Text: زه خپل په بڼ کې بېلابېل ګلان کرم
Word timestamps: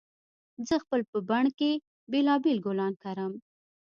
زه 0.67 0.75
خپل 0.83 1.01
په 1.11 1.17
بڼ 1.29 1.45
کې 1.59 1.71
بېلابېل 2.11 2.57
ګلان 2.65 2.93
کرم 3.03 3.31